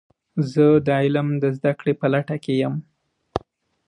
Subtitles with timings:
[0.51, 2.75] زه د علم د زده کړې په لټه کې یم.